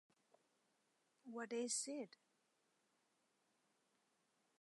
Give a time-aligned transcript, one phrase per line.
[0.01, 0.07] 我也有
[1.41, 2.17] 卡帶的錄音帶